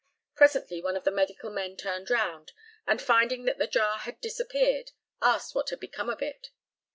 Presently 0.33 0.81
one 0.81 0.97
of 0.97 1.03
the 1.03 1.11
medical 1.11 1.51
men 1.51 1.77
turned 1.77 2.09
round, 2.09 2.53
and 2.87 2.99
finding 2.99 3.45
that 3.45 3.59
the 3.59 3.67
jar 3.67 3.99
had 3.99 4.19
disappeared, 4.19 4.93
asked 5.21 5.53
what 5.53 5.69
had 5.69 5.79
become 5.79 6.09
of 6.09 6.23
it. 6.23 6.49